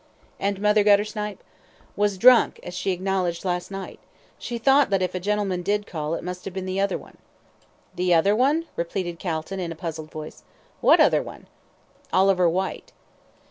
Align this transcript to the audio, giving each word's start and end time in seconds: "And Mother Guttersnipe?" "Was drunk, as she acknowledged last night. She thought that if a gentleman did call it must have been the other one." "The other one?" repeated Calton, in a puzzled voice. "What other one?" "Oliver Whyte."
"And 0.39 0.59
Mother 0.59 0.83
Guttersnipe?" 0.83 1.43
"Was 1.95 2.17
drunk, 2.17 2.59
as 2.63 2.73
she 2.73 2.89
acknowledged 2.89 3.45
last 3.45 3.69
night. 3.69 3.99
She 4.39 4.57
thought 4.57 4.89
that 4.89 5.03
if 5.03 5.13
a 5.13 5.19
gentleman 5.19 5.61
did 5.61 5.85
call 5.85 6.15
it 6.15 6.23
must 6.23 6.43
have 6.45 6.55
been 6.55 6.65
the 6.65 6.79
other 6.79 6.97
one." 6.97 7.17
"The 7.93 8.11
other 8.15 8.35
one?" 8.35 8.65
repeated 8.75 9.19
Calton, 9.19 9.59
in 9.59 9.71
a 9.71 9.75
puzzled 9.75 10.09
voice. 10.09 10.41
"What 10.79 10.99
other 10.99 11.21
one?" 11.21 11.45
"Oliver 12.11 12.49
Whyte." 12.49 12.93